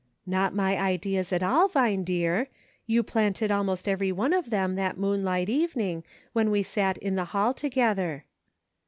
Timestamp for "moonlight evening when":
4.97-6.49